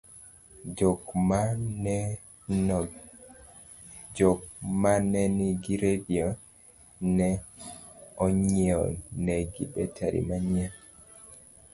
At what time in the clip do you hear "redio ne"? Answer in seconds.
5.83-7.29